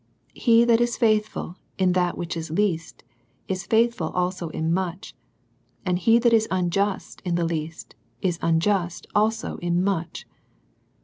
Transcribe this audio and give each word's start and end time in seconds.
"He 0.33 0.65
that 0.65 0.81
is 0.81 0.97
faithful 0.97 1.57
in 1.77 1.91
that 1.91 2.17
which 2.17 2.35
is 2.35 2.49
least, 2.49 3.03
is 3.47 3.67
faithful 3.67 4.09
also 4.13 4.49
in 4.49 4.73
much; 4.73 5.13
and 5.85 5.99
he 5.99 6.17
that 6.17 6.33
is 6.33 6.47
unjust 6.49 7.21
in 7.23 7.35
the 7.35 7.45
least, 7.45 7.93
is 8.19 8.39
unjust 8.41 9.05
also 9.13 9.57
in 9.57 9.83
much." 9.83 10.25